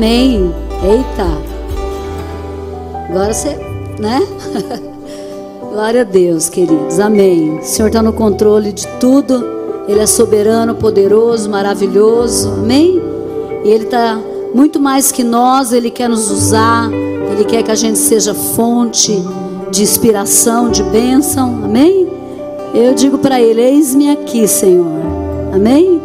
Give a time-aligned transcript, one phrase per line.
[0.00, 0.50] Amém.
[0.82, 1.26] Eita.
[3.10, 3.50] Agora você,
[3.98, 4.26] né?
[5.70, 6.98] Glória a Deus, queridos.
[6.98, 7.58] Amém.
[7.58, 9.44] O Senhor está no controle de tudo.
[9.86, 12.48] Ele é soberano, poderoso, maravilhoso.
[12.48, 12.98] Amém?
[13.62, 14.18] E Ele está
[14.54, 15.70] muito mais que nós.
[15.70, 16.90] Ele quer nos usar.
[17.30, 19.22] Ele quer que a gente seja fonte
[19.70, 21.60] de inspiração, de bênção.
[21.62, 22.08] Amém?
[22.72, 24.96] Eu digo para Ele: Eis-me aqui, Senhor.
[25.52, 25.99] Amém?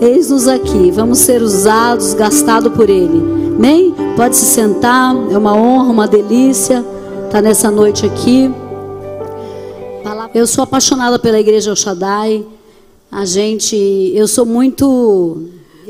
[0.00, 0.90] Eis-nos aqui.
[0.90, 3.18] Vamos ser usados, gastados por Ele.
[3.56, 3.94] Amém?
[4.16, 5.14] Pode se sentar.
[5.30, 6.84] É uma honra, uma delícia
[7.26, 8.50] estar nessa noite aqui.
[10.34, 12.46] Eu sou apaixonada pela igreja El Shaddai.
[13.10, 13.76] A gente,
[14.14, 15.48] eu sou muito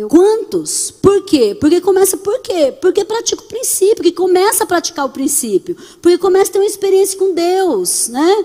[0.09, 0.91] Quantos?
[0.91, 1.57] Por quê?
[1.59, 2.73] Porque começa por quê?
[2.81, 5.75] Porque pratica o princípio, que começa a praticar o princípio.
[6.03, 8.45] Porque começa a ter uma experiência com Deus, né?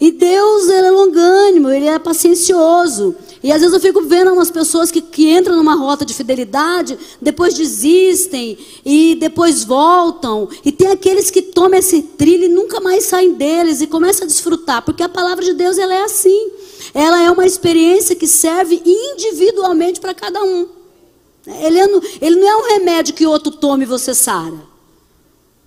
[0.00, 3.14] E Deus, ele é longânimo, ele é paciencioso.
[3.42, 6.98] E às vezes eu fico vendo umas pessoas que, que entram numa rota de fidelidade,
[7.20, 10.48] depois desistem e depois voltam.
[10.62, 14.26] E tem aqueles que tomam esse trilho e nunca mais saem deles e começam a
[14.26, 16.50] desfrutar, porque a palavra de Deus ela é assim.
[16.92, 20.68] Ela é uma experiência que serve individualmente para cada um.
[21.46, 21.86] Ele, é,
[22.20, 24.68] ele não é um remédio que outro tome e você sara.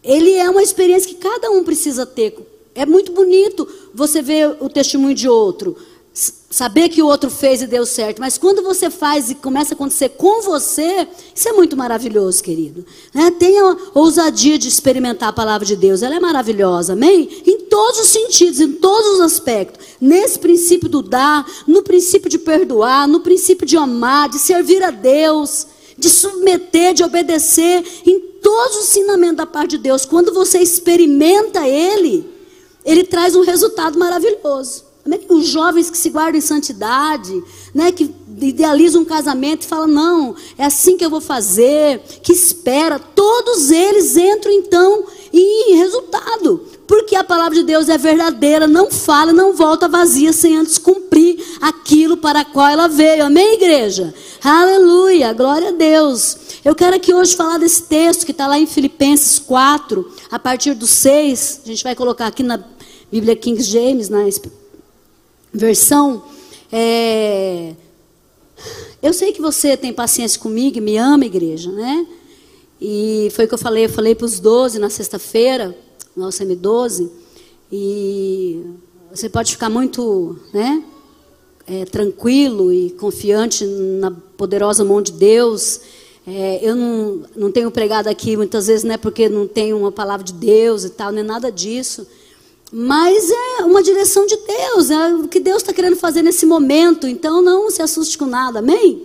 [0.04, 2.36] Ele é uma experiência que cada um precisa ter.
[2.76, 5.76] É muito bonito você ver o testemunho de outro
[6.54, 9.76] saber que o outro fez e deu certo, mas quando você faz e começa a
[9.76, 12.86] acontecer com você, isso é muito maravilhoso, querido.
[13.12, 13.32] Né?
[13.32, 17.42] Tenha ousadia de experimentar a palavra de Deus, ela é maravilhosa, amém?
[17.44, 19.84] Em todos os sentidos, em todos os aspectos.
[20.00, 24.92] Nesse princípio do dar, no princípio de perdoar, no princípio de amar, de servir a
[24.92, 25.66] Deus,
[25.98, 30.06] de submeter, de obedecer, em todos os ensinamentos da parte de Deus.
[30.06, 32.30] Quando você experimenta Ele,
[32.86, 34.93] Ele traz um resultado maravilhoso.
[35.30, 37.44] Os jovens que se guardam em santidade,
[37.74, 38.10] né, que
[38.40, 43.70] idealizam um casamento e falam, não, é assim que eu vou fazer, que espera, todos
[43.70, 46.62] eles entram então em resultado.
[46.88, 51.44] Porque a palavra de Deus é verdadeira, não fala, não volta vazia sem antes cumprir
[51.60, 53.26] aquilo para a qual ela veio.
[53.26, 54.14] Amém, igreja?
[54.44, 56.38] Aleluia, glória a Deus.
[56.64, 60.74] Eu quero aqui hoje falar desse texto que está lá em Filipenses 4, a partir
[60.76, 61.62] do 6.
[61.66, 62.60] A gente vai colocar aqui na
[63.12, 64.28] Bíblia King James, na
[65.54, 66.24] versão.
[66.72, 67.74] É...
[69.02, 72.08] Eu sei que você tem paciência comigo, me ama, igreja, né?
[72.82, 75.78] E foi o que eu falei, eu falei para os 12 na sexta-feira,
[76.16, 77.10] nossa M12,
[77.72, 78.62] e
[79.12, 80.84] você pode ficar muito, né?
[81.66, 85.80] É, tranquilo e confiante na poderosa mão de Deus.
[86.26, 89.92] É, eu não, não tenho pregado aqui muitas vezes, não é porque não tenho uma
[89.92, 92.08] palavra de Deus e tal, nem nada disso.
[92.76, 97.06] Mas é uma direção de Deus, é o que Deus está querendo fazer nesse momento.
[97.06, 99.04] Então não se assuste com nada, amém?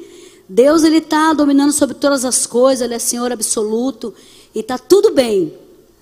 [0.49, 4.15] Deus ele está dominando sobre todas as coisas, ele é Senhor absoluto
[4.55, 5.53] e está tudo bem,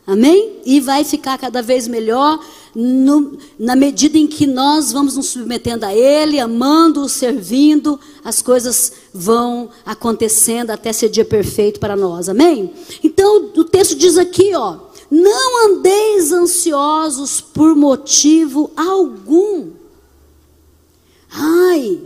[0.07, 0.61] amém?
[0.65, 2.39] E vai ficar cada vez melhor
[2.73, 8.93] no, na medida em que nós vamos nos submetendo a Ele, amando, servindo, as coisas
[9.13, 12.73] vão acontecendo até ser dia perfeito para nós, amém?
[13.03, 14.87] Então o texto diz aqui, ó.
[15.11, 19.71] Não andeis ansiosos por motivo algum.
[21.31, 22.01] Ai,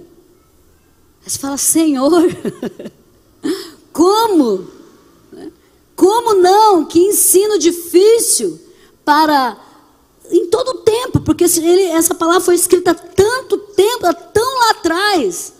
[1.25, 2.11] você fala, Senhor,
[3.93, 4.67] como?
[5.95, 6.85] Como não?
[6.85, 8.59] Que ensino difícil
[9.05, 9.57] para
[10.31, 14.71] em todo tempo, porque ele, essa palavra foi escrita há tanto tempo, há tão lá
[14.71, 15.60] atrás.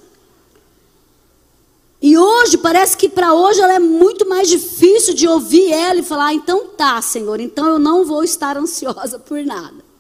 [2.03, 6.03] E hoje, parece que para hoje ela é muito mais difícil de ouvir ela e
[6.03, 9.91] falar: ah, então tá, Senhor, então eu não vou estar ansiosa por nada.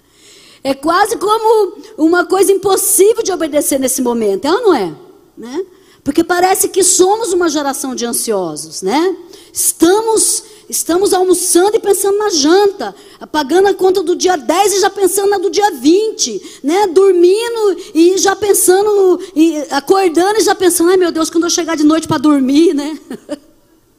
[0.62, 4.94] É quase como uma coisa impossível de obedecer nesse momento, é ou não é?
[5.36, 5.66] Né?
[6.04, 9.16] Porque parece que somos uma geração de ansiosos, né?
[9.52, 12.94] Estamos Estamos almoçando e pensando na janta,
[13.32, 16.86] pagando a conta do dia 10 e já pensando na do dia 20, né?
[16.86, 21.76] Dormindo e já pensando, e acordando e já pensando, ai meu Deus, quando eu chegar
[21.76, 22.96] de noite para dormir, né?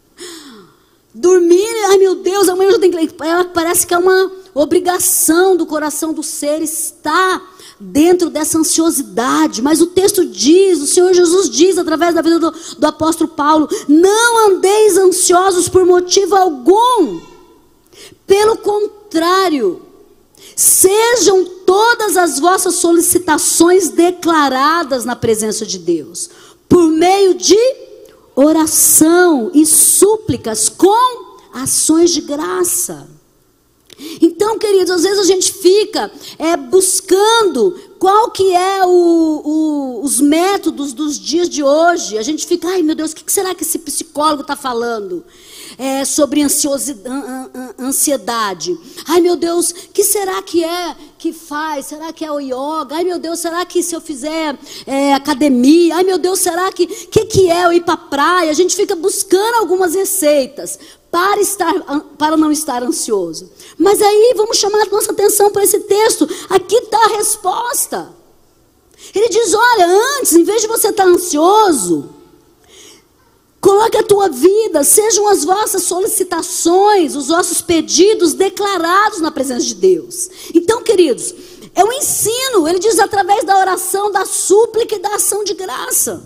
[1.14, 3.16] dormir, ai meu Deus, amanhã eu já tenho que.
[3.54, 7.42] Parece que é uma obrigação do coração do ser estar
[7.80, 9.62] dentro dessa ansiosidade.
[9.62, 13.68] Mas o texto diz, o Senhor Jesus diz através da vida do, do apóstolo Paulo:
[13.88, 17.20] não andeis ansiosos por motivo algum.
[18.28, 19.82] Pelo contrário,
[20.56, 26.30] sejam todas as vossas solicitações declaradas na presença de Deus,
[26.70, 27.58] por meio de
[28.36, 33.21] oração e súplicas com ações de graça.
[34.22, 40.20] Então, queridos, às vezes a gente fica é, buscando qual que é o, o, os
[40.20, 42.18] métodos dos dias de hoje?
[42.18, 45.24] A gente fica, ai meu Deus, o que será que esse psicólogo está falando?
[45.78, 46.42] É, sobre
[47.80, 48.78] ansiedade.
[49.08, 51.88] Ai meu Deus, que será que é que faz?
[51.88, 52.96] Será que é o yoga?
[52.96, 55.96] Ai meu Deus, será que se eu fizer é, academia?
[55.96, 58.52] Ai meu Deus, será que que, que é eu ir para praia?
[58.52, 60.80] A gente fica buscando algumas receitas
[61.12, 61.74] para, estar,
[62.18, 63.52] para não estar ansioso.
[63.78, 66.28] Mas aí vamos chamar a nossa atenção para esse texto.
[66.50, 68.14] Aqui está a resposta.
[69.14, 69.88] Ele diz: olha,
[70.18, 72.10] antes, em vez de você estar ansioso,
[73.72, 79.76] coloque a tua vida, sejam as vossas solicitações, os vossos pedidos declarados na presença de
[79.76, 80.30] Deus.
[80.54, 81.34] Então, queridos,
[81.74, 86.22] é um ensino, ele diz através da oração, da súplica e da ação de graça.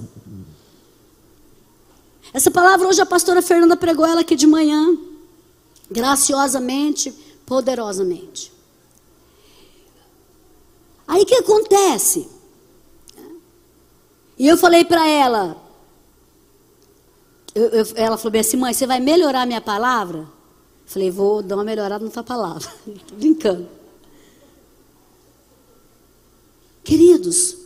[2.34, 4.98] Essa palavra hoje a pastora Fernanda pregou ela aqui de manhã,
[5.90, 7.14] graciosamente,
[7.46, 8.52] poderosamente.
[11.08, 12.28] Aí o que acontece?
[14.36, 15.65] E eu falei para ela,
[17.56, 20.20] eu, eu, ela falou bem assim, mãe, você vai melhorar a minha palavra?
[20.20, 20.28] Eu
[20.86, 22.70] falei, vou dar uma melhorada na tua palavra.
[23.18, 23.68] Brincando.
[26.84, 27.58] Queridos,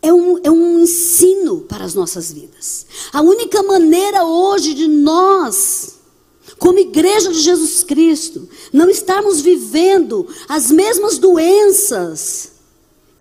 [0.00, 2.86] é um, é um ensino para as nossas vidas.
[3.12, 5.98] A única maneira hoje de nós,
[6.58, 12.53] como igreja de Jesus Cristo, não estarmos vivendo as mesmas doenças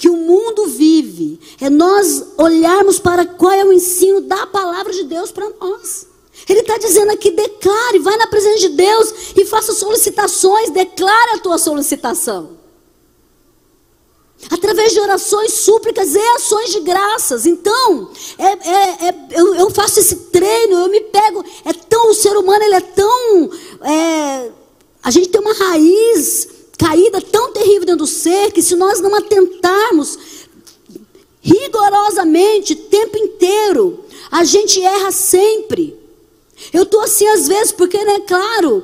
[0.03, 5.05] que o mundo vive, é nós olharmos para qual é o ensino da palavra de
[5.05, 6.05] Deus para nós.
[6.49, 11.39] Ele está dizendo aqui: declare, vai na presença de Deus e faça solicitações, declare a
[11.39, 12.57] tua solicitação
[14.51, 17.45] através de orações, súplicas e ações de graças.
[17.45, 21.45] Então, é, é, é, eu, eu, faço esse treino, eu me pego.
[21.63, 23.49] É tão o ser humano, ele é tão.
[23.81, 24.51] É,
[25.01, 29.15] a gente tem uma raiz caída tão terrível dentro do ser que se nós não
[29.15, 30.17] atentarmos
[31.41, 35.95] rigorosamente, tempo inteiro, a gente erra sempre.
[36.71, 38.83] Eu estou assim às vezes, porque, né, claro,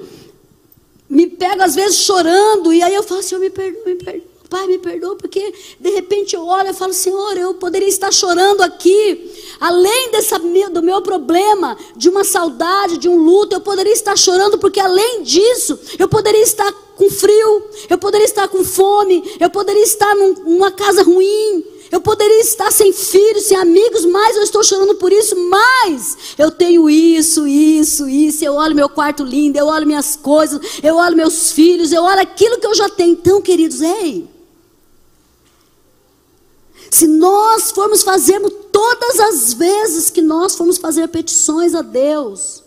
[1.09, 4.28] me pego às vezes chorando, e aí eu falo assim, eu me perdoo, me perdoo.
[4.49, 8.61] Pai, me perdoa, porque de repente eu olho e falo, Senhor, eu poderia estar chorando
[8.61, 14.17] aqui, além dessa, do meu problema, de uma saudade, de um luto, eu poderia estar
[14.17, 19.51] chorando, porque além disso, eu poderia estar com frio, eu poderia estar com fome, eu
[19.51, 24.43] poderia estar num, numa casa ruim, eu poderia estar sem filhos, sem amigos, mas eu
[24.43, 28.43] estou chorando por isso, mas eu tenho isso, isso, isso.
[28.43, 32.19] Eu olho meu quarto lindo, eu olho minhas coisas, eu olho meus filhos, eu olho
[32.19, 33.13] aquilo que eu já tenho.
[33.13, 34.27] Então, queridos, ei,
[36.89, 42.63] se nós formos fazermos todas as vezes que nós formos fazer petições a Deus,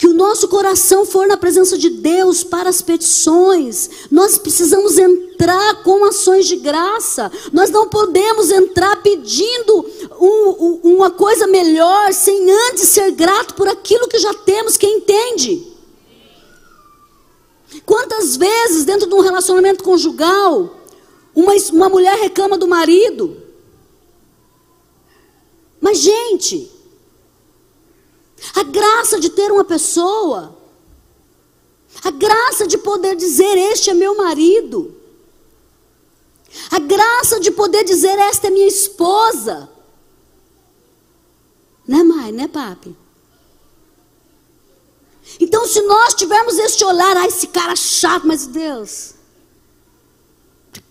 [0.00, 5.82] que o nosso coração for na presença de Deus para as petições, nós precisamos entrar
[5.82, 7.30] com ações de graça.
[7.52, 9.86] Nós não podemos entrar pedindo
[10.18, 14.78] um, um, uma coisa melhor sem antes ser grato por aquilo que já temos.
[14.78, 15.66] Quem entende?
[17.84, 20.79] Quantas vezes dentro de um relacionamento conjugal
[21.40, 23.40] uma, uma mulher reclama do marido.
[25.80, 26.70] Mas, gente,
[28.54, 30.56] a graça de ter uma pessoa,
[32.04, 34.94] a graça de poder dizer: Este é meu marido,
[36.70, 39.70] a graça de poder dizer: Esta é minha esposa.
[41.88, 42.30] Né, mãe?
[42.30, 42.94] Né, papi?
[45.40, 49.14] Então, se nós tivermos este olhar, ah, esse cara chato, mas Deus,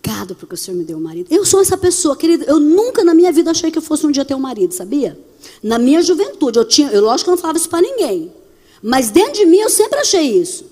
[0.09, 1.31] Obrigado porque o Senhor me deu um marido.
[1.31, 2.43] Eu sou essa pessoa, querida.
[2.45, 5.19] Eu nunca na minha vida achei que eu fosse um dia ter um marido, sabia?
[5.61, 8.33] Na minha juventude, eu tinha, eu lógico que eu não falava isso para ninguém.
[8.81, 10.65] Mas dentro de mim eu sempre achei isso.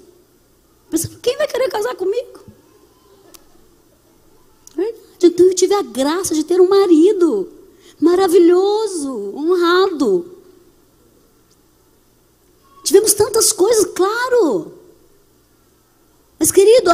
[1.22, 2.39] Quem vai querer casar comigo?
[5.22, 7.48] Então eu tive a graça de ter um marido
[8.00, 10.34] maravilhoso, honrado.
[12.84, 14.74] Tivemos tantas coisas, claro.
[16.39, 16.89] Mas, querido,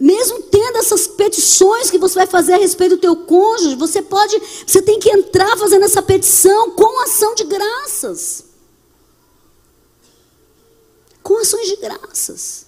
[0.00, 4.40] mesmo tendo essas petições que você vai fazer a respeito do teu cônjuge, você pode,
[4.66, 8.44] você tem que entrar fazendo essa petição com ação de graças.
[11.22, 12.66] Com ações de graças.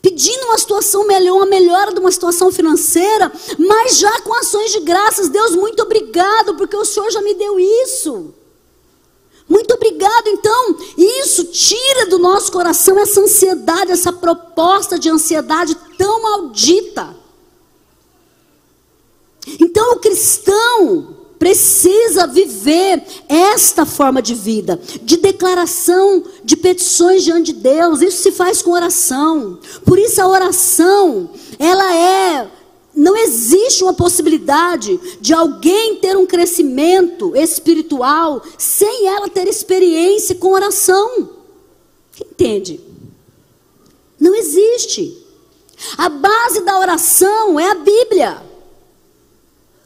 [0.00, 4.80] Pedindo uma situação melhor, uma melhora de uma situação financeira, mas já com ações de
[4.80, 5.28] graças.
[5.28, 8.32] Deus, muito obrigado, porque o Senhor já me deu isso.
[9.50, 10.28] Muito obrigado.
[10.28, 17.16] Então, isso tira do nosso coração essa ansiedade, essa proposta de ansiedade tão maldita.
[19.58, 27.60] Então, o cristão precisa viver esta forma de vida, de declaração de petições diante de
[27.60, 28.02] Deus.
[28.02, 29.58] Isso se faz com oração.
[29.84, 32.50] Por isso a oração, ela é
[32.94, 40.52] não existe uma possibilidade de alguém ter um crescimento espiritual sem ela ter experiência com
[40.52, 41.30] oração.
[42.20, 42.80] Entende?
[44.18, 45.16] Não existe.
[45.96, 48.42] A base da oração é a Bíblia.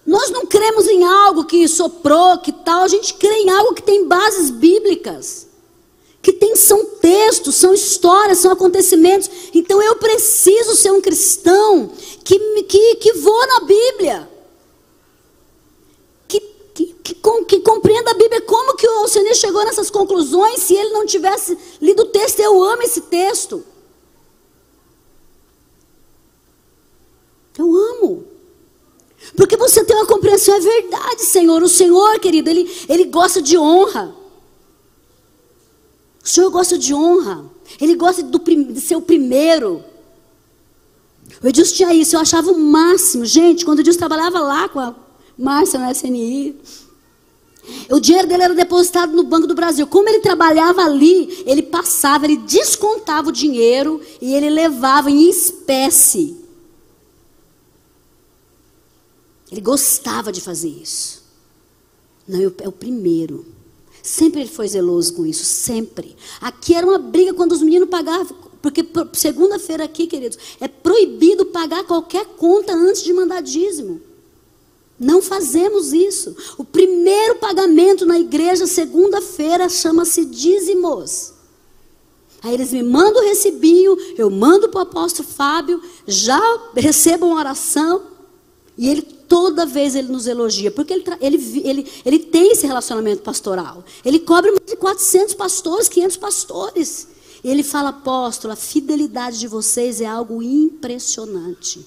[0.06, 3.82] Nós não cremos em algo que soprou, que tal, a gente crê em algo que
[3.82, 5.46] tem bases bíblicas.
[6.25, 9.28] Que tem, são textos, são histórias, são acontecimentos.
[9.52, 11.90] Então eu preciso ser um cristão
[12.25, 14.31] que, que, que voa na Bíblia.
[16.26, 16.40] Que,
[16.73, 17.14] que, que,
[17.45, 18.40] que compreenda a Bíblia.
[18.40, 22.40] Como que o Senhor chegou nessas conclusões se ele não tivesse lido o texto?
[22.40, 23.62] Eu amo esse texto.
[27.59, 28.25] Eu amo.
[29.37, 31.62] Porque você tem uma compreensão, é verdade, Senhor.
[31.62, 34.24] O Senhor, querido, ele, ele gosta de honra.
[36.25, 37.45] O Senhor gosta de honra.
[37.81, 39.85] Ele gosta do, de ser o primeiro.
[41.43, 43.26] O Edilson tinha isso, eu achava o máximo.
[43.26, 44.95] Gente, quando o Edilson trabalhava lá com a
[45.37, 46.57] Márcia na SNI,
[47.90, 49.87] o dinheiro dele era depositado no Banco do Brasil.
[49.87, 56.45] Como ele trabalhava ali, ele passava, ele descontava o dinheiro e ele levava em espécie
[59.54, 61.23] Ele gostava de fazer isso.
[62.26, 63.47] Não, é o primeiro.
[64.04, 66.14] Sempre ele foi zeloso com isso, sempre.
[66.38, 71.84] Aqui era uma briga quando os meninos pagavam, porque segunda-feira aqui, queridos, é proibido pagar
[71.84, 74.02] qualquer conta antes de mandar dízimo.
[75.00, 76.37] Não fazemos isso.
[76.58, 81.32] O primeiro pagamento na igreja, segunda-feira, chama-se dízimos.
[82.42, 86.42] Aí eles me mandam o recibinho, eu mando para o apóstolo Fábio, já
[86.76, 88.02] recebo uma oração,
[88.76, 93.23] e ele toda vez ele nos elogia, porque ele, ele, ele, ele tem esse relacionamento
[93.23, 93.85] pastoral.
[94.04, 97.09] Ele cobre mais de 400 pastores, 500 pastores.
[97.43, 101.87] E ele fala, apóstolo, a fidelidade de vocês é algo impressionante.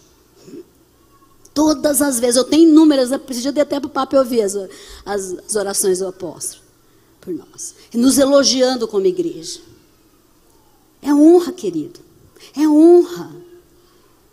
[1.53, 4.56] Todas as vezes, eu tenho inúmeras, eu preciso de até para o papo ouvir as,
[5.03, 6.62] as, as orações do apóstolo
[7.20, 7.74] por nós.
[7.91, 9.60] E nos elogiando como igreja.
[11.01, 12.00] É honra, querido.
[12.56, 13.47] É honra.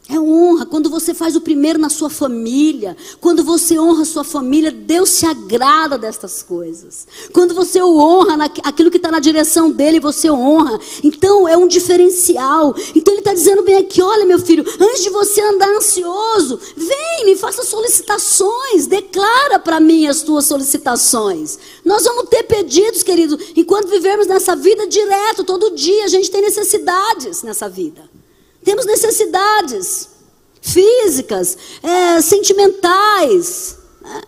[0.07, 0.67] É honra.
[0.67, 5.09] Quando você faz o primeiro na sua família, quando você honra a sua família, Deus
[5.09, 7.07] se agrada destas coisas.
[7.33, 10.79] Quando você o honra, aquilo que está na direção dele, você honra.
[11.03, 12.75] Então é um diferencial.
[12.95, 17.25] Então ele está dizendo bem aqui: olha, meu filho, antes de você andar ansioso, vem,
[17.25, 21.59] me faça solicitações, declara para mim as tuas solicitações.
[21.83, 26.43] Nós vamos ter pedidos, querido, enquanto vivemos nessa vida direto, todo dia, a gente tem
[26.43, 28.03] necessidades nessa vida.
[28.65, 30.09] Temos necessidades
[30.61, 33.77] físicas, é, sentimentais.
[34.01, 34.23] Né?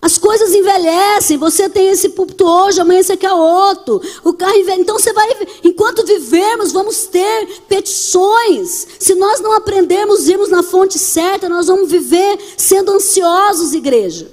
[0.00, 1.36] As coisas envelhecem.
[1.38, 4.00] Você tem esse púlpito hoje, amanhã você quer outro.
[4.24, 4.82] O carro envelhece.
[4.82, 5.28] Então você vai,
[5.64, 8.86] enquanto vivermos, vamos ter petições.
[8.98, 14.30] Se nós não aprendermos, irmos na fonte certa, nós vamos viver sendo ansiosos, igreja.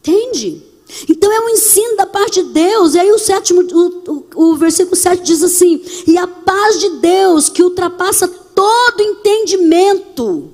[0.00, 0.70] Entende?
[1.08, 2.94] Então é um ensino da parte de Deus.
[2.94, 6.88] E aí o sétimo, o, o, o versículo 7 diz assim: E a paz de
[6.96, 10.50] Deus, que ultrapassa todo entendimento,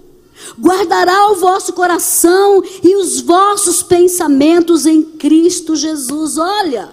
[0.59, 6.37] guardará o vosso coração e os vossos pensamentos em Cristo Jesus.
[6.37, 6.93] Olha,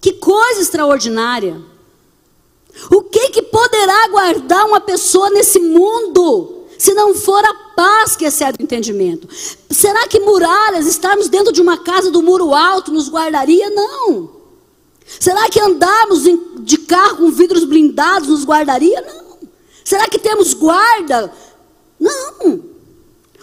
[0.00, 1.60] que coisa extraordinária.
[2.90, 6.58] O que que poderá guardar uma pessoa nesse mundo?
[6.78, 9.28] se não for a paz que excede o entendimento.
[9.70, 13.70] Será que muralhas, estarmos dentro de uma casa do muro alto, nos guardaria?
[13.70, 14.41] Não.
[15.20, 16.22] Será que andarmos
[16.60, 19.00] de carro com vidros blindados nos guardaria?
[19.00, 19.48] Não.
[19.84, 21.32] Será que temos guarda?
[21.98, 22.64] Não.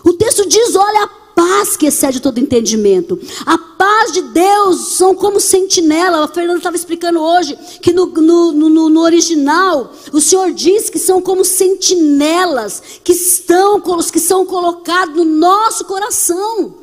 [0.03, 1.07] O texto diz: olha, a
[1.39, 3.17] paz que excede todo entendimento.
[3.45, 6.25] A paz de Deus são como sentinela.
[6.25, 10.99] A Fernanda estava explicando hoje que no, no, no, no, original o Senhor diz que
[10.99, 16.75] são como sentinelas que estão que são colocados no nosso coração.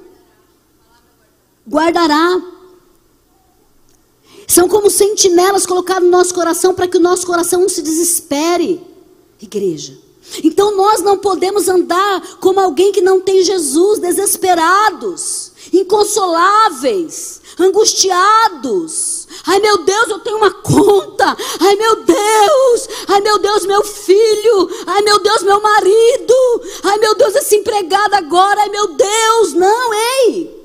[1.69, 2.56] Guardará.
[4.47, 8.81] São como sentinelas colocadas no nosso coração para que o nosso coração não se desespere.
[9.41, 10.07] Igreja.
[10.43, 19.29] Então nós não podemos andar como alguém que não tem Jesus, desesperados, inconsoláveis, angustiados.
[19.47, 21.37] Ai meu Deus, eu tenho uma conta.
[21.61, 24.71] Ai meu Deus, ai meu Deus, meu filho.
[24.87, 26.62] Ai meu Deus, meu marido.
[26.83, 28.62] Ai meu Deus, esse empregado agora.
[28.62, 30.56] Ai meu Deus, não, ei.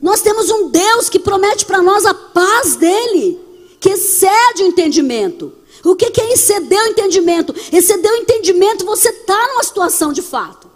[0.00, 3.38] Nós temos um Deus que promete para nós a paz dele,
[3.78, 5.52] que excede o entendimento.
[5.84, 7.54] O que, é exceder o entendimento?
[7.72, 10.68] Exceder o entendimento, você está numa situação de fato.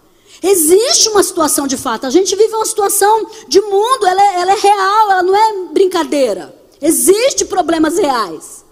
[0.42, 2.06] Existe uma situação de fato.
[2.06, 5.72] A gente vive uma situação de mundo, ela é, ela é real, ela não é
[5.72, 6.54] brincadeira.
[6.80, 8.63] Existem problemas reais.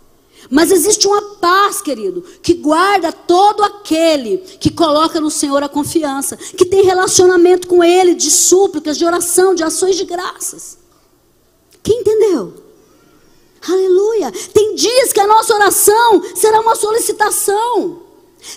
[0.55, 6.37] Mas existe uma paz, querido, que guarda todo aquele que coloca no Senhor a confiança,
[6.37, 10.77] que tem relacionamento com Ele, de súplicas, de oração, de ações de graças.
[11.83, 12.53] Quem entendeu?
[13.67, 14.31] Aleluia.
[14.53, 18.03] Tem dias que a nossa oração será uma solicitação.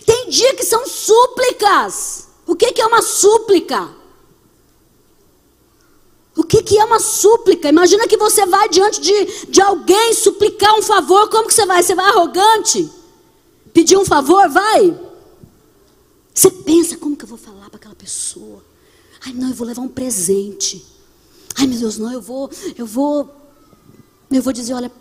[0.06, 2.28] Tem dias que são súplicas.
[2.46, 3.90] O que é uma súplica?
[6.48, 7.70] Que, que é uma súplica?
[7.70, 11.30] Imagina que você vai diante de, de alguém suplicar um favor.
[11.30, 11.82] Como que você vai?
[11.84, 12.90] Você vai arrogante?
[13.74, 14.48] Pedir um favor?
[14.50, 14.98] Vai.
[16.34, 18.64] Você pensa, como que eu vou falar para aquela pessoa?
[19.26, 20.86] Ai, não, eu vou levar um presente.
[21.56, 23.34] Ai, meu Deus, não, eu vou, eu vou,
[24.30, 24.92] eu vou dizer, olha,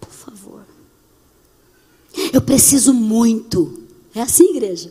[0.00, 0.62] por favor.
[2.32, 3.84] Eu preciso muito.
[4.14, 4.90] É assim, igreja?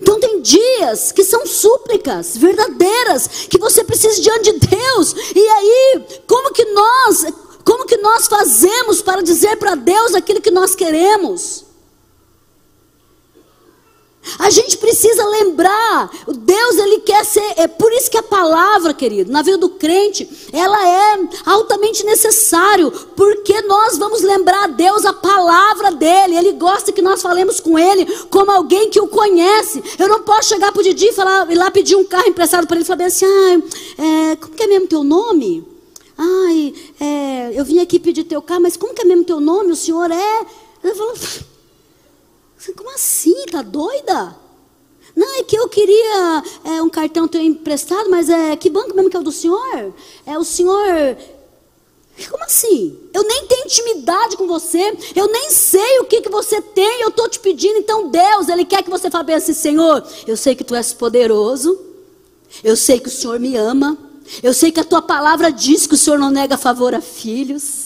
[0.00, 2.63] Então tem dias que são súplicas verdadeiras
[3.48, 5.14] que você precisa diante de Deus.
[5.34, 7.24] E aí, como que nós,
[7.64, 11.63] como que nós fazemos para dizer para Deus aquilo que nós queremos?
[14.38, 19.30] A gente precisa lembrar, Deus ele quer ser, é por isso que a palavra, querido,
[19.30, 25.12] na vida do crente, ela é altamente necessário, porque nós vamos lembrar a Deus a
[25.12, 26.36] palavra dele.
[26.36, 29.82] Ele gosta que nós falemos com ele como alguém que o conhece.
[29.98, 32.66] Eu não posso chegar para o Didi e falar, ir lá pedir um carro emprestado
[32.66, 35.66] para ele e falar assim: "Ah, é, como que é mesmo teu nome?"
[36.16, 39.72] Ai, é, eu vim aqui pedir teu carro, mas como que é mesmo teu nome?
[39.72, 40.46] O senhor é.
[40.82, 41.14] Ele falou,
[42.72, 43.46] como assim?
[43.46, 44.36] Tá doida?
[45.14, 49.10] Não, é que eu queria é, um cartão teu emprestado, mas é que banco mesmo
[49.10, 49.94] que é o do senhor?
[50.26, 51.16] É o senhor.
[52.30, 52.96] Como assim?
[53.12, 57.08] Eu nem tenho intimidade com você, eu nem sei o que, que você tem, eu
[57.08, 60.62] estou te pedindo, então Deus, Ele quer que você fale assim, Senhor, eu sei que
[60.62, 61.76] Tu és poderoso,
[62.62, 63.98] eu sei que o Senhor me ama,
[64.42, 67.83] eu sei que a Tua palavra diz que o Senhor não nega favor a filhos.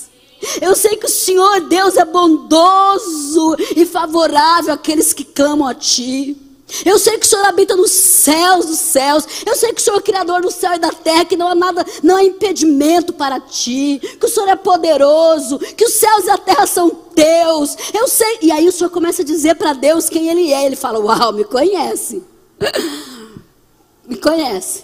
[0.61, 6.37] Eu sei que o Senhor Deus é bondoso e favorável àqueles que clamam a Ti.
[6.85, 9.25] Eu sei que o Senhor habita nos céus dos céus.
[9.47, 11.49] Eu sei que o Senhor é o Criador do céu e da terra, que não
[11.49, 14.01] há nada, não há impedimento para ti.
[14.21, 17.77] Que o Senhor é poderoso, que os céus e a terra são teus.
[17.95, 18.39] Eu sei.
[18.43, 20.67] E aí o Senhor começa a dizer para Deus quem Ele é.
[20.67, 22.23] Ele fala: Uau, me conhece.
[24.07, 24.83] me conhece.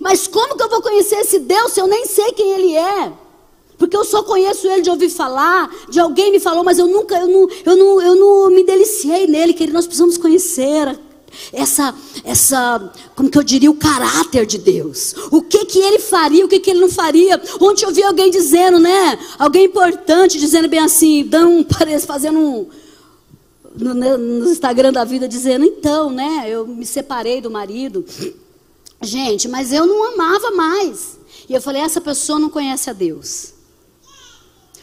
[0.00, 3.12] Mas como que eu vou conhecer esse Deus se eu nem sei quem Ele é?
[3.80, 7.18] Porque eu só conheço ele de ouvir falar, de alguém me falou, mas eu nunca,
[7.18, 9.72] eu não, eu não, eu não me deliciei nele, querido.
[9.72, 10.98] Nós precisamos conhecer
[11.50, 15.14] essa, essa, como que eu diria, o caráter de Deus.
[15.30, 17.40] O que que ele faria, o que que ele não faria.
[17.58, 19.18] Ontem eu vi alguém dizendo, né?
[19.38, 21.66] Alguém importante dizendo bem assim, dando um,
[22.06, 22.68] fazendo um,
[23.74, 26.44] no, né, no Instagram da vida, dizendo, então, né?
[26.50, 28.04] Eu me separei do marido.
[29.00, 31.18] Gente, mas eu não amava mais.
[31.48, 33.58] E eu falei, essa pessoa não conhece a Deus.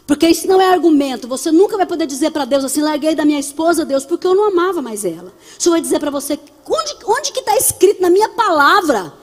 [0.08, 1.28] Porque isso não é argumento.
[1.28, 4.34] Você nunca vai poder dizer para Deus assim, larguei da minha esposa, Deus, porque eu
[4.34, 5.34] não amava mais ela.
[5.60, 9.14] O Senhor vai dizer para você, onde, onde que está escrito na minha palavra,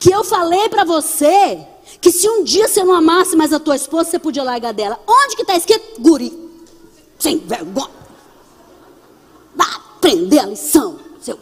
[0.00, 1.64] que eu falei para você,
[2.00, 4.98] que se um dia você não amasse mais a tua esposa, você podia largar dela.
[5.06, 6.00] Onde que está escrito?
[6.00, 6.36] Guri,
[7.20, 7.88] sem vergonha.
[9.54, 11.38] Vai aprender a lição, seu.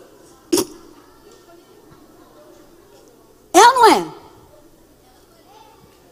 [3.55, 4.24] É ou não é?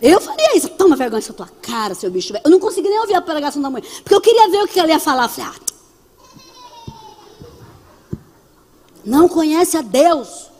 [0.02, 0.68] Eu faria isso.
[0.70, 2.34] Toma vergonha essa tua cara, seu bicho.
[2.44, 3.82] Eu não consegui nem ouvir a pregação da mãe.
[4.02, 5.28] Porque eu queria ver o que ela ia falar.
[5.28, 5.72] Falei, ah,
[9.04, 10.50] não conhece a Deus.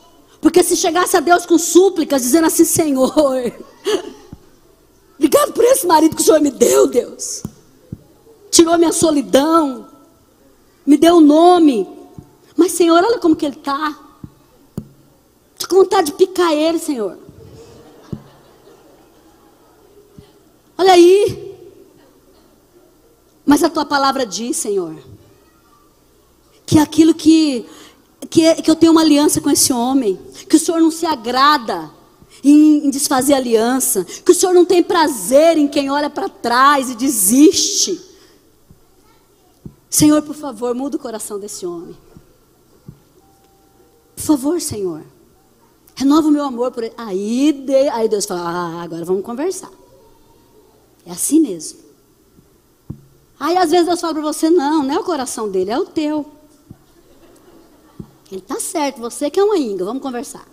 [0.40, 3.10] Porque se chegasse a Deus com súplicas, dizendo assim, Senhor,
[5.18, 7.42] obrigado por esse marido que o Senhor me deu, Deus.
[8.48, 9.88] Tirou minha solidão.
[10.86, 11.88] Me deu o nome.
[12.56, 13.98] Mas, Senhor, olha como que ele está.
[15.54, 17.21] Estou com vontade de picar ele, Senhor.
[20.82, 21.54] Olha aí.
[23.46, 24.96] Mas a tua palavra diz, Senhor,
[26.66, 27.64] que aquilo que,
[28.28, 30.18] que, que eu tenho uma aliança com esse homem,
[30.48, 31.88] que o Senhor não se agrada
[32.42, 36.90] em, em desfazer aliança, que o Senhor não tem prazer em quem olha para trás
[36.90, 38.00] e desiste.
[39.88, 41.96] Senhor, por favor, muda o coração desse homem.
[44.16, 45.04] Por favor, Senhor.
[45.94, 46.94] Renova o meu amor por ele.
[46.96, 49.70] Aí, de, aí Deus fala: ah, agora vamos conversar.
[51.06, 51.80] É assim mesmo.
[53.38, 55.84] Aí às vezes Deus fala para você, não, não é o coração dele, é o
[55.84, 56.24] teu.
[58.30, 60.46] Ele está certo, você que é uma ínga, vamos conversar.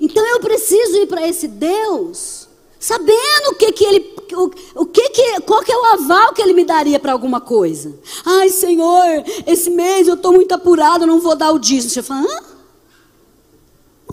[0.00, 2.48] Então eu preciso ir para esse Deus,
[2.78, 6.40] sabendo o que que ele, o, o que que, qual que é o aval que
[6.40, 7.98] ele me daria para alguma coisa.
[8.24, 11.90] Ai Senhor, esse mês eu estou muito apurado, não vou dar o dízimo.
[11.90, 12.44] Você fala, Hã?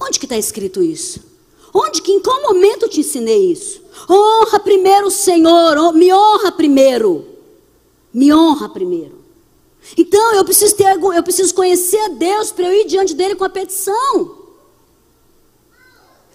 [0.01, 1.34] onde que está escrito isso?
[1.77, 3.81] Onde que, em qual momento te ensinei isso?
[4.09, 7.25] Honra primeiro o Senhor, me honra primeiro.
[8.13, 9.19] Me honra primeiro.
[9.97, 13.43] Então eu preciso ter, eu preciso conhecer a Deus para eu ir diante dele com
[13.43, 14.44] a petição.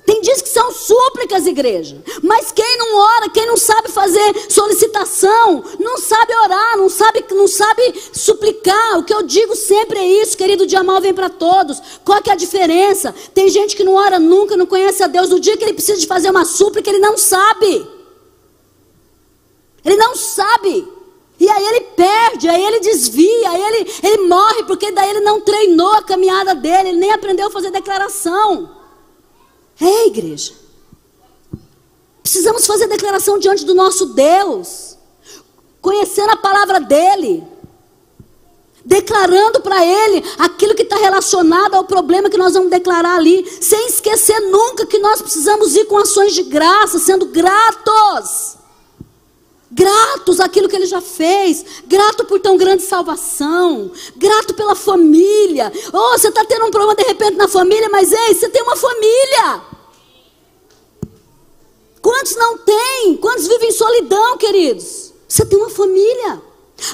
[0.06, 2.02] Tem dias que são súplicas, igreja.
[2.22, 7.46] Mas quem não ora, quem não sabe fazer solicitação, não sabe orar, não sabe, não
[7.46, 8.98] sabe suplicar.
[8.98, 11.80] O que eu digo sempre é isso, querido, o dia mal vem para todos.
[12.04, 13.14] Qual que é a diferença?
[13.34, 15.28] Tem gente que não ora nunca, não conhece a Deus.
[15.28, 17.86] No dia que ele precisa de fazer uma súplica, ele não sabe.
[19.84, 20.88] Ele não sabe.
[21.38, 25.40] E aí ele perde, aí ele desvia, aí ele, ele morre, porque daí ele não
[25.40, 28.79] treinou a caminhada dele, ele nem aprendeu a fazer declaração.
[29.80, 30.52] É, igreja.
[32.22, 34.96] Precisamos fazer declaração diante do nosso Deus,
[35.80, 37.42] conhecendo a palavra dele,
[38.84, 43.86] declarando para ele aquilo que está relacionado ao problema que nós vamos declarar ali, sem
[43.86, 48.60] esquecer nunca que nós precisamos ir com ações de graça, sendo gratos.
[49.72, 55.72] Gratos àquilo que ele já fez, grato por tão grande salvação, grato pela família.
[55.92, 58.74] Oh, você está tendo um problema de repente na família, mas ei, você tem uma
[58.74, 59.62] família.
[62.02, 63.16] Quantos não têm?
[63.18, 65.12] Quantos vivem em solidão, queridos?
[65.28, 66.42] Você tem uma família.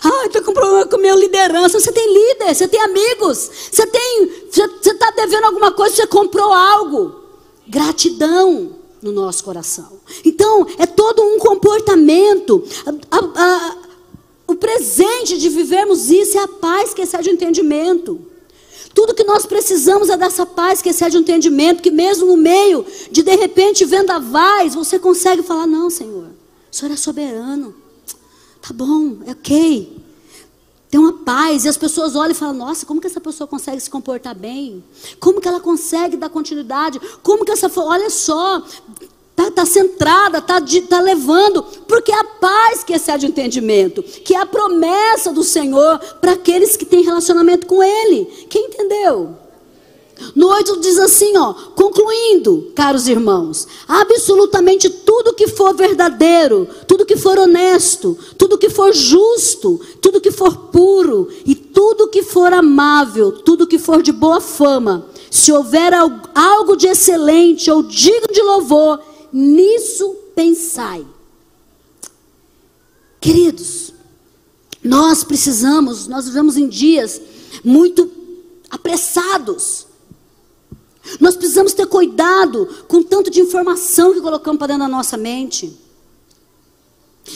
[0.05, 1.81] Ah, estou com problema com a minha liderança.
[1.81, 4.49] Você tem líder, você tem amigos, você tem.
[4.51, 7.23] Você está devendo alguma coisa, você comprou algo.
[7.67, 10.01] Gratidão no nosso coração.
[10.25, 12.65] Então, é todo um comportamento.
[13.11, 13.77] A, a, a,
[14.47, 18.21] o presente de vivermos isso é a paz que excede o entendimento.
[18.95, 22.85] Tudo que nós precisamos é dessa paz que excede o entendimento, que mesmo no meio
[23.11, 26.29] de de repente vendavais, você consegue falar: Não, Senhor,
[26.73, 27.75] o Senhor é soberano.
[28.63, 30.06] Tá bom, é ok.
[30.91, 33.81] Tem uma paz, e as pessoas olham e falam: Nossa, como que essa pessoa consegue
[33.81, 34.85] se comportar bem?
[35.19, 37.01] Como que ela consegue dar continuidade?
[37.23, 37.71] Como que essa.
[37.81, 38.63] Olha só,
[39.39, 44.35] Está tá centrada, está tá levando, porque é a paz que excede o entendimento, que
[44.35, 48.25] é a promessa do Senhor para aqueles que têm relacionamento com Ele.
[48.49, 49.37] Quem entendeu?
[50.35, 57.17] No 8 diz assim, ó, concluindo, caros irmãos, absolutamente tudo que for verdadeiro, tudo que
[57.17, 63.33] for honesto, tudo que for justo, tudo que for puro e tudo que for amável,
[63.33, 65.93] tudo que for de boa fama, se houver
[66.35, 69.01] algo de excelente ou digno de louvor,
[69.33, 71.07] nisso pensai.
[73.21, 73.93] Queridos,
[74.83, 77.21] nós precisamos, nós vivemos em dias
[77.63, 78.11] muito
[78.71, 79.87] apressados.
[81.21, 85.77] Nós precisamos ter cuidado com tanto de informação que colocamos para dentro da nossa mente.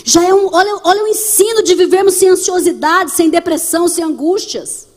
[0.04, 4.88] Já é um, olha, olha o ensino de vivermos sem ansiosidade, sem depressão, sem angústias.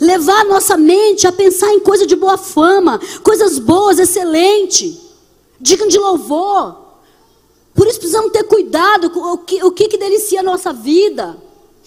[0.00, 5.08] Levar a nossa mente a pensar em coisa de boa fama, coisas boas, excelente
[5.60, 6.86] digam de louvor.
[7.74, 11.36] Por isso precisamos ter cuidado com o que, o que, que delicia a nossa vida.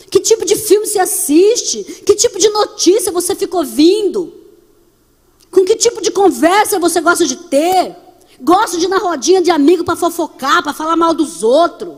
[0.10, 1.84] Que tipo de filme você assiste?
[2.06, 4.34] Que tipo de notícia você fica ouvindo?
[5.52, 7.96] Com que tipo de conversa você gosta de ter?
[8.40, 11.96] Gosta de ir na rodinha de amigo para fofocar, para falar mal dos outros?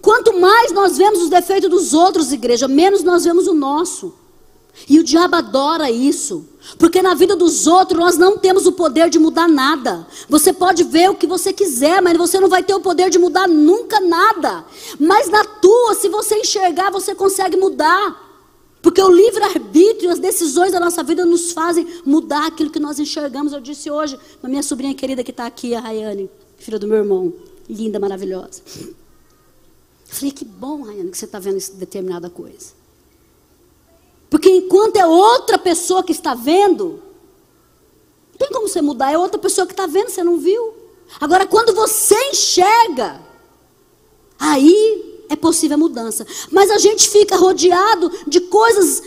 [0.00, 4.14] Quanto mais nós vemos os defeitos dos outros, igreja, menos nós vemos o nosso.
[4.88, 6.46] E o diabo adora isso.
[6.78, 10.06] Porque na vida dos outros nós não temos o poder de mudar nada.
[10.28, 13.18] Você pode ver o que você quiser, mas você não vai ter o poder de
[13.18, 14.64] mudar nunca nada.
[15.00, 18.27] Mas na tua, se você enxergar, você consegue mudar.
[18.80, 23.52] Porque o livre-arbítrio, as decisões da nossa vida nos fazem mudar aquilo que nós enxergamos.
[23.52, 26.98] Eu disse hoje, a minha sobrinha querida que está aqui, a Rayane, filha do meu
[26.98, 27.32] irmão,
[27.68, 28.62] linda, maravilhosa.
[28.80, 28.94] Eu
[30.14, 32.72] falei, que bom, Rayane, que você está vendo determinada coisa.
[34.30, 37.02] Porque enquanto é outra pessoa que está vendo,
[38.30, 40.74] não tem como você mudar, é outra pessoa que está vendo, você não viu.
[41.20, 43.20] Agora, quando você enxerga,
[44.38, 46.26] aí é possível a mudança.
[46.50, 49.02] Mas a gente fica rodeado de coisas,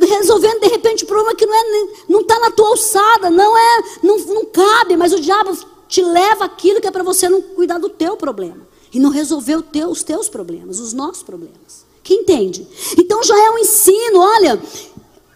[0.00, 3.82] resolvendo de repente um problema que não é, não está na tua alçada, não é,
[4.02, 5.56] não, não cabe, mas o diabo
[5.88, 9.60] te leva aquilo que é para você não cuidar do teu problema e não resolver
[9.62, 11.84] teu, os teus problemas, os nossos problemas.
[12.02, 12.66] Que entende?
[12.98, 14.62] Então já é um ensino, olha,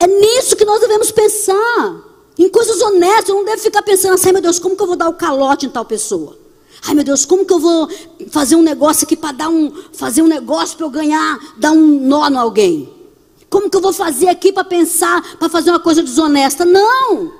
[0.00, 2.04] é nisso que nós devemos pensar.
[2.38, 4.94] Em coisas honestas, eu não devo ficar pensando assim, meu Deus, como que eu vou
[4.94, 6.38] dar o calote em tal pessoa?
[6.86, 7.88] Ai meu Deus, como que eu vou
[8.30, 12.00] fazer um negócio aqui para dar um, fazer um negócio para eu ganhar, dar um
[12.06, 12.92] nó no alguém?
[13.50, 16.64] Como que eu vou fazer aqui para pensar, para fazer uma coisa desonesta?
[16.64, 17.32] Não!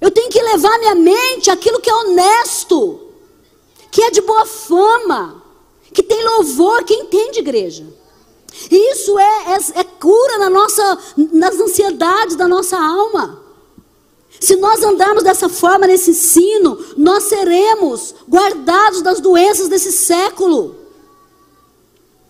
[0.00, 3.00] Eu tenho que levar minha mente aquilo que é honesto,
[3.90, 5.42] que é de boa fama,
[5.92, 7.86] que tem louvor, que entende igreja.
[8.70, 10.98] Isso é, é, é cura na nossa,
[11.32, 13.39] nas ansiedades da nossa alma.
[14.40, 20.76] Se nós andarmos dessa forma nesse ensino, nós seremos guardados das doenças desse século.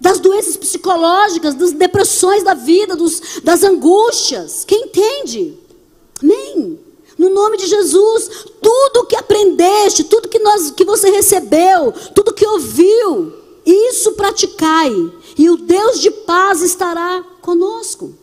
[0.00, 4.64] Das doenças psicológicas, das depressões da vida, dos, das angústias.
[4.66, 5.56] Quem entende?
[6.20, 6.80] Amém.
[7.16, 12.46] No nome de Jesus, tudo que aprendeste, tudo que, nós, que você recebeu, tudo que
[12.46, 14.90] ouviu, isso praticai,
[15.38, 18.14] e o Deus de paz estará conosco.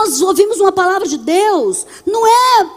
[0.00, 2.70] Nós ouvimos uma palavra de Deus, não é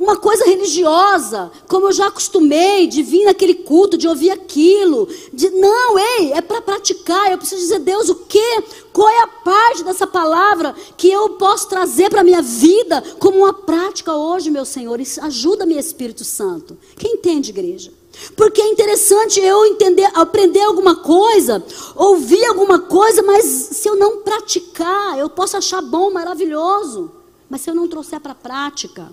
[0.00, 5.06] uma coisa religiosa, como eu já acostumei de vir naquele culto, de ouvir aquilo.
[5.30, 7.30] De, não, ei, é para praticar.
[7.30, 8.62] Eu preciso dizer, Deus, o que?
[8.94, 13.38] Qual é a parte dessa palavra que eu posso trazer para a minha vida como
[13.40, 14.98] uma prática hoje, meu Senhor?
[15.20, 16.78] Ajuda-me, Espírito Santo.
[16.96, 17.92] Quem entende, igreja?
[18.36, 24.22] Porque é interessante eu entender, aprender alguma coisa, ouvir alguma coisa, mas se eu não
[24.22, 27.10] praticar, eu posso achar bom, maravilhoso,
[27.48, 29.10] mas se eu não trouxer para a prática,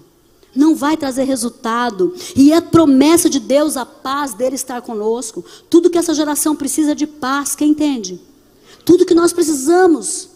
[0.56, 2.14] não vai trazer resultado.
[2.36, 5.44] E é promessa de Deus a paz dele estar conosco.
[5.70, 8.20] Tudo que essa geração precisa de paz, quem entende?
[8.86, 10.30] Tudo que nós precisamos.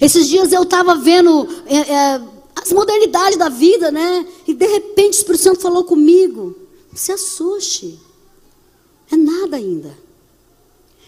[0.00, 2.22] Esses dias eu estava vendo é, é,
[2.54, 4.26] as modernidades da vida, né?
[4.46, 6.56] E de repente o Espírito Santo falou comigo:
[6.94, 7.98] se assuste.
[9.10, 9.96] É nada ainda.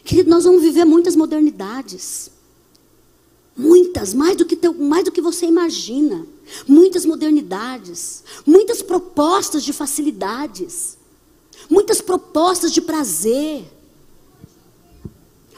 [0.04, 2.30] Querido, nós vamos viver muitas modernidades.
[3.56, 6.26] Muitas, mais do que, mais do que você imagina
[6.66, 10.96] muitas modernidades, muitas propostas de facilidades,
[11.68, 13.64] muitas propostas de prazer,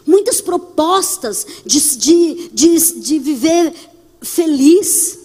[0.06, 3.74] muitas propostas de, de, de, de viver
[4.22, 5.18] feliz.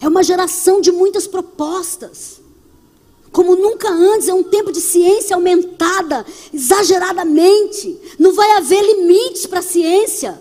[0.00, 2.40] É uma geração de muitas propostas.
[3.32, 8.00] Como nunca antes, é um tempo de ciência aumentada, exageradamente.
[8.18, 10.40] Não vai haver limites para a ciência.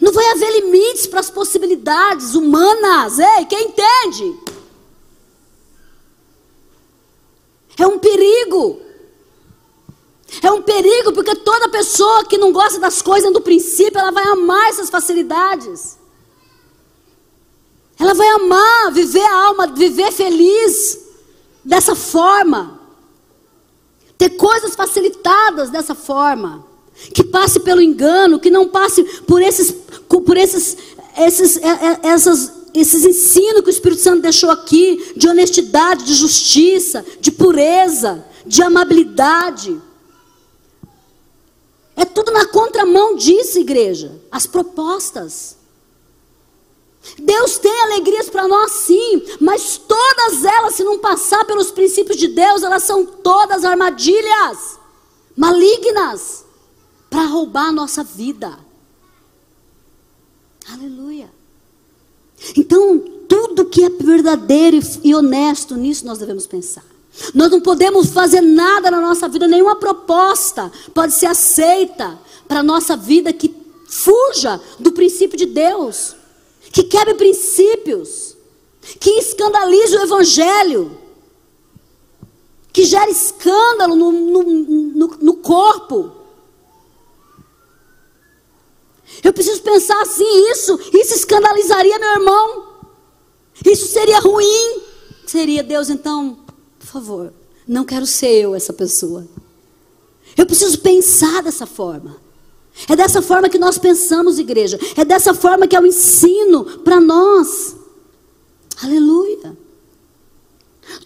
[0.00, 3.18] Não vai haver limites para as possibilidades humanas.
[3.18, 4.36] Ei, quem entende?
[7.78, 8.80] É um perigo.
[10.42, 14.24] É um perigo porque toda pessoa que não gosta das coisas do princípio, ela vai
[14.24, 15.98] amar essas facilidades.
[18.02, 20.98] Ela vai amar viver a alma, viver feliz
[21.64, 22.80] dessa forma.
[24.18, 26.66] Ter coisas facilitadas dessa forma
[27.14, 29.72] que passe pelo engano, que não passe por esses,
[30.08, 30.76] por esses,
[31.16, 36.14] esses, é, é, essas, esses ensinos que o Espírito Santo deixou aqui, de honestidade, de
[36.14, 39.80] justiça, de pureza, de amabilidade.
[41.94, 44.20] É tudo na contramão disso, igreja.
[44.28, 45.61] As propostas.
[47.18, 52.28] Deus tem alegrias para nós sim, mas todas elas, se não passar pelos princípios de
[52.28, 54.78] Deus, elas são todas armadilhas
[55.36, 56.44] malignas
[57.10, 58.58] para roubar a nossa vida.
[60.72, 61.30] Aleluia.
[62.56, 66.84] Então, tudo que é verdadeiro e honesto, nisso nós devemos pensar.
[67.34, 72.62] Nós não podemos fazer nada na nossa vida, nenhuma proposta pode ser aceita para a
[72.62, 73.54] nossa vida que
[73.88, 76.16] fuja do princípio de Deus,
[76.72, 78.34] que quebre princípios,
[78.98, 80.98] que escandalize o Evangelho,
[82.72, 86.10] que gere escândalo no, no, no, no corpo.
[89.22, 92.66] Eu preciso pensar assim, isso, isso escandalizaria meu irmão.
[93.64, 94.82] Isso seria ruim.
[95.26, 96.38] Seria Deus, então,
[96.78, 97.32] por favor,
[97.68, 99.26] não quero ser eu essa pessoa.
[100.36, 102.21] Eu preciso pensar dessa forma.
[102.88, 104.78] É dessa forma que nós pensamos, igreja.
[104.96, 107.76] É dessa forma que é o ensino para nós.
[108.82, 109.56] Aleluia.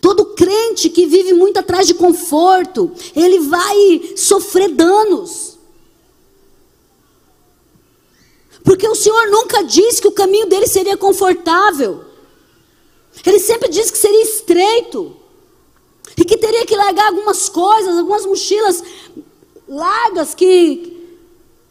[0.00, 5.56] Todo crente que vive muito atrás de conforto, ele vai sofrer danos.
[8.64, 12.04] Porque o Senhor nunca disse que o caminho dele seria confortável.
[13.24, 15.16] Ele sempre disse que seria estreito.
[16.16, 18.82] E que teria que largar algumas coisas, algumas mochilas
[19.68, 20.95] largas que,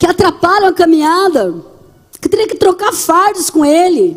[0.05, 1.63] que atrapalham a caminhada.
[2.21, 4.15] Que teria que trocar fardos com ele.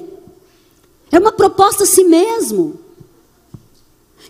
[1.10, 2.78] É uma proposta a si mesmo.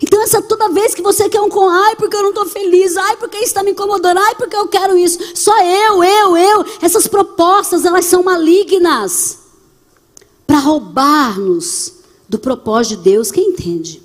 [0.00, 2.96] Então, essa toda vez que você quer um com, ai, porque eu não estou feliz,
[2.96, 6.64] ai, porque isso está me incomodando, ai, porque eu quero isso, só eu, eu, eu,
[6.80, 9.38] essas propostas, elas são malignas
[10.46, 11.94] para roubar-nos
[12.28, 14.00] do propósito de Deus, quem entende?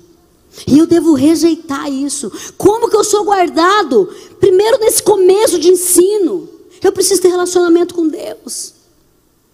[0.66, 2.32] E eu devo rejeitar isso.
[2.58, 4.12] Como que eu sou guardado?
[4.40, 6.48] Primeiro, nesse começo de ensino,
[6.86, 8.74] eu preciso ter relacionamento com Deus.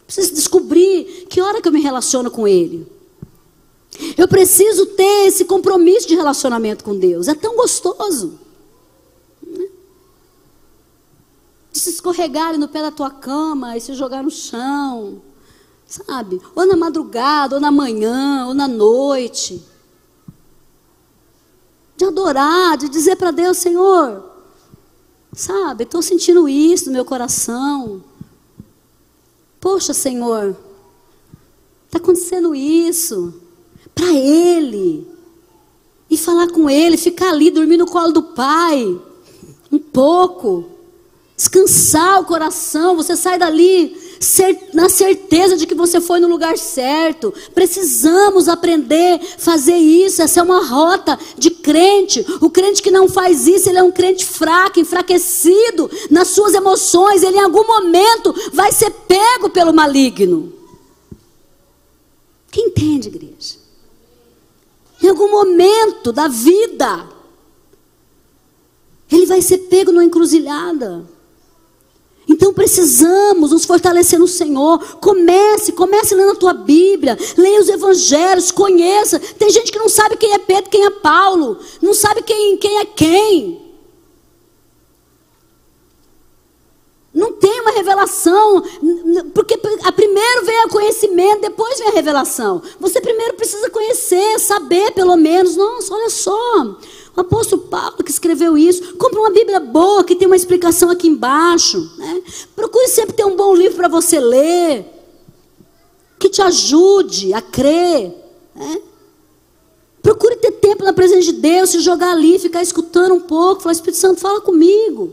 [0.05, 2.91] Preciso descobrir que hora que eu me relaciono com Ele.
[4.17, 7.29] Eu preciso ter esse compromisso de relacionamento com Deus.
[7.29, 8.39] É tão gostoso.
[9.47, 9.69] Né?
[11.73, 15.23] De se escorregar no pé da tua cama e se jogar no chão.
[15.87, 16.41] Sabe?
[16.55, 19.63] Ou na madrugada, ou na manhã, ou na noite.
[21.97, 24.30] De adorar, de dizer para Deus, Senhor,
[25.33, 28.03] sabe, estou sentindo isso no meu coração.
[29.61, 30.57] Poxa, Senhor,
[31.87, 33.35] está acontecendo isso.
[33.95, 35.07] Para Ele.
[36.09, 39.01] E falar com Ele, ficar ali, dormir no colo do Pai.
[39.71, 40.65] Um pouco.
[41.37, 42.97] Descansar o coração.
[42.97, 44.00] Você sai dali
[44.75, 47.33] na certeza de que você foi no lugar certo.
[47.55, 50.21] Precisamos aprender a fazer isso.
[50.21, 52.25] Essa é uma rota de crente.
[52.41, 57.23] O crente que não faz isso, ele é um crente fraco, enfraquecido nas suas emoções.
[57.23, 60.53] Ele em algum momento vai ser pego pelo maligno.
[62.51, 63.59] Quem entende, igreja?
[65.03, 67.09] Em algum momento da vida,
[69.11, 71.07] ele vai ser pego numa encruzilhada.
[72.31, 74.79] Então precisamos nos fortalecer no Senhor.
[75.01, 79.19] Comece, comece lendo a tua Bíblia, leia os evangelhos, conheça.
[79.19, 82.79] Tem gente que não sabe quem é Pedro, quem é Paulo, não sabe quem, quem
[82.79, 83.71] é quem.
[87.13, 88.63] Não tem uma revelação,
[89.35, 92.63] porque a primeiro vem o conhecimento, depois vem a revelação.
[92.79, 95.57] Você primeiro precisa conhecer, saber pelo menos.
[95.57, 96.77] Nossa, olha só,
[97.17, 98.95] o apóstolo Paulo que escreveu isso.
[98.97, 101.91] Compre uma Bíblia boa que tem uma explicação aqui embaixo.
[101.99, 102.23] Né?
[102.55, 104.87] Procure sempre ter um bom livro para você ler,
[106.19, 108.15] que te ajude a crer.
[108.55, 108.83] Né?
[110.03, 113.73] Procure ter tempo na presença de Deus, se jogar ali, ficar escutando um pouco, falar,
[113.73, 115.13] Espírito Santo, fala comigo.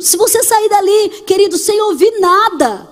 [0.00, 2.88] Se você sair dali, querido, sem ouvir nada,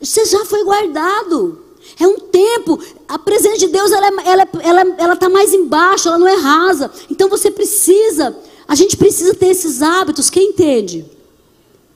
[0.00, 1.69] você já foi guardado.
[2.00, 6.08] É um tempo, a presença de Deus ela está ela, ela, ela tá mais embaixo,
[6.08, 6.90] ela não é rasa.
[7.10, 8.34] Então você precisa,
[8.66, 11.04] a gente precisa ter esses hábitos, quem entende?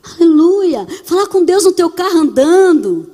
[0.03, 0.87] Aleluia.
[1.05, 3.14] Falar com Deus no teu carro andando.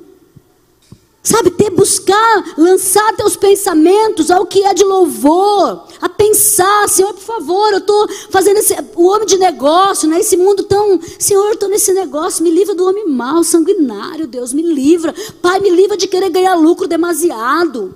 [1.23, 7.23] Sabe, ter, buscar, lançar teus pensamentos ao que é de louvor, a pensar, Senhor, por
[7.23, 10.21] favor, eu estou fazendo esse, o homem de negócio, né?
[10.21, 14.55] Esse mundo tão, Senhor, eu estou nesse negócio, me livra do homem mau, sanguinário, Deus,
[14.55, 15.15] me livra.
[15.43, 17.95] Pai, me livra de querer ganhar lucro demasiado.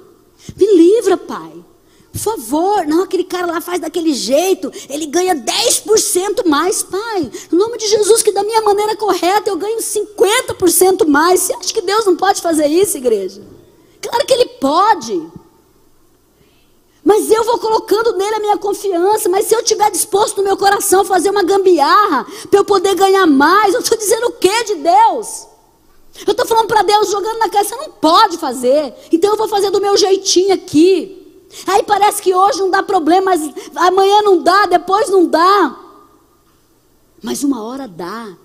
[0.54, 1.63] Me livra, Pai.
[2.14, 7.28] Por favor, não, aquele cara lá faz daquele jeito, ele ganha 10% mais, pai.
[7.52, 11.40] Em nome de Jesus, que da minha maneira correta eu ganho 50% mais.
[11.40, 13.42] Você acha que Deus não pode fazer isso, igreja?
[14.00, 15.28] Claro que Ele pode.
[17.02, 19.28] Mas eu vou colocando nele a minha confiança.
[19.28, 23.26] Mas se eu tiver disposto no meu coração fazer uma gambiarra para eu poder ganhar
[23.26, 25.48] mais, eu estou dizendo o que de Deus?
[26.24, 28.94] Eu estou falando para Deus, jogando na cara, você não pode fazer.
[29.10, 31.23] Então eu vou fazer do meu jeitinho aqui.
[31.66, 33.40] Aí parece que hoje não dá problema, mas
[33.76, 35.78] amanhã não dá, depois não dá.
[37.22, 38.36] Mas uma hora dá.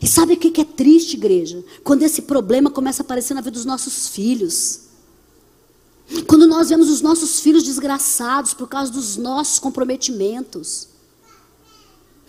[0.00, 1.64] E sabe o que é triste, igreja?
[1.82, 4.80] Quando esse problema começa a aparecer na vida dos nossos filhos.
[6.26, 10.88] Quando nós vemos os nossos filhos desgraçados por causa dos nossos comprometimentos.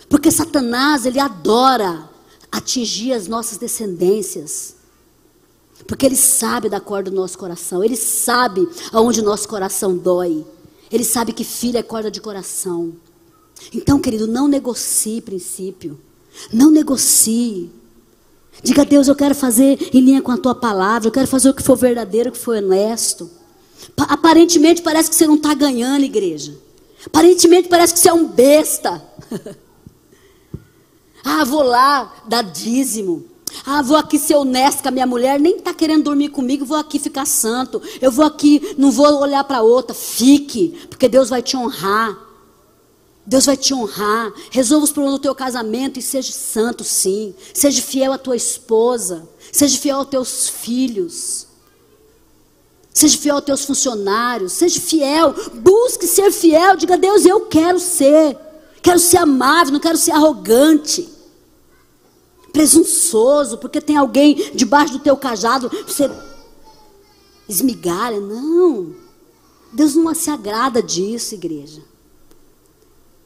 [0.08, 2.10] Porque Satanás, ele adora
[2.50, 4.74] atingir as nossas descendências.
[5.86, 7.82] Porque Ele sabe da corda do nosso coração.
[7.82, 10.44] Ele sabe aonde nosso coração dói.
[10.90, 12.94] Ele sabe que filho é corda de coração.
[13.72, 16.00] Então, querido, não negocie princípio.
[16.52, 17.70] Não negocie.
[18.62, 21.08] Diga a Deus, eu quero fazer em linha com a tua palavra.
[21.08, 23.30] Eu quero fazer o que for verdadeiro, o que for honesto.
[23.96, 26.54] Aparentemente parece que você não está ganhando, igreja.
[27.06, 29.02] Aparentemente parece que você é um besta.
[31.24, 33.29] ah, vou lá dar dízimo.
[33.64, 36.76] Ah, vou aqui ser honesto com a minha mulher, nem está querendo dormir comigo, vou
[36.76, 37.80] aqui ficar santo.
[38.00, 39.94] Eu vou aqui, não vou olhar para outra.
[39.94, 42.16] Fique, porque Deus vai te honrar.
[43.26, 44.32] Deus vai te honrar.
[44.50, 47.34] Resolva os problemas do teu casamento e seja santo, sim.
[47.54, 49.28] Seja fiel à tua esposa.
[49.52, 51.46] Seja fiel aos teus filhos.
[52.92, 54.52] Seja fiel aos teus funcionários.
[54.52, 55.34] Seja fiel.
[55.54, 56.76] Busque ser fiel.
[56.76, 58.36] Diga Deus, eu quero ser.
[58.82, 61.19] Quero ser amável, não quero ser arrogante
[62.52, 66.10] presunçoso, porque tem alguém debaixo do teu cajado, você
[67.48, 68.20] esmigalha.
[68.20, 68.94] Não.
[69.72, 71.82] Deus não se agrada disso, igreja.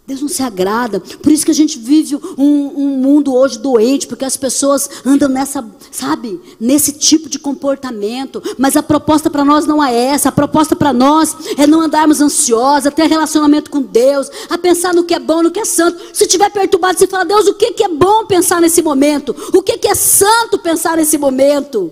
[0.06, 1.00] Deus não se agrada.
[1.00, 5.30] Por isso que a gente vive um, um, mundo hoje doente, porque as pessoas andam
[5.30, 8.42] nessa, sabe, nesse tipo de comportamento.
[8.58, 10.28] Mas a proposta para nós não é essa.
[10.28, 14.92] A proposta para nós é não andarmos ansiosos, a ter relacionamento com Deus, a pensar
[14.92, 15.98] no que é bom, no que é santo.
[16.12, 19.34] Se estiver perturbado, você fala, Deus, o que, é bom pensar nesse momento?
[19.54, 21.90] O que, que é santo pensar nesse momento?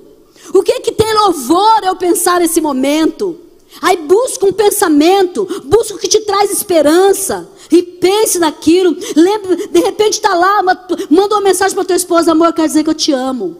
[0.52, 3.38] O que, que tem louvor eu pensar nesse momento?
[3.80, 7.48] Aí busca um pensamento, busca o que te traz esperança.
[7.70, 8.96] E pense naquilo.
[9.16, 10.62] Lembre, de repente está lá,
[11.10, 13.56] manda uma mensagem para tua esposa, amor, quer dizer que eu te amo.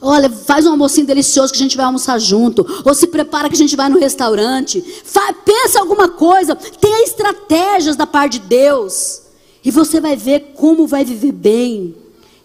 [0.00, 2.66] Olha, faz um almocinho delicioso que a gente vai almoçar junto.
[2.84, 4.80] Ou se prepara que a gente vai no restaurante.
[5.04, 6.54] Fa pensa alguma coisa.
[6.54, 9.22] Tenha estratégias da parte de Deus.
[9.64, 11.96] E você vai ver como vai viver bem.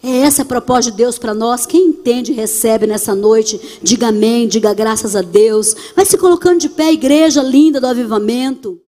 [0.02, 1.66] É essa a proposta de Deus para nós.
[1.66, 3.78] Quem entende, recebe nessa noite.
[3.82, 5.74] Diga amém, diga graças a Deus.
[5.96, 8.80] Vai se colocando de pé, igreja linda do avivamento.